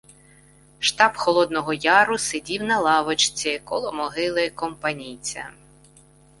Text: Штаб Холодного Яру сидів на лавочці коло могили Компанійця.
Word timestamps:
Штаб 0.79 1.15
Холодного 1.17 1.73
Яру 1.73 2.17
сидів 2.17 2.63
на 2.63 2.79
лавочці 2.79 3.59
коло 3.63 3.91
могили 3.93 4.49
Компанійця. 4.49 5.49